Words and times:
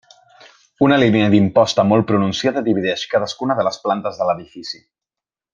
Una 0.85 0.97
línia 1.03 1.27
d'imposta 1.33 1.85
molt 1.91 2.09
pronunciada 2.13 2.65
divideix 2.71 3.07
cadascuna 3.15 3.59
de 3.61 3.69
les 3.71 3.81
plantes 3.87 4.21
de 4.23 4.31
l'edifici. 4.31 4.83